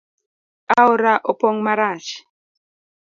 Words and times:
Aora 0.79 1.13
opong 1.31 1.57
marach. 1.65 2.09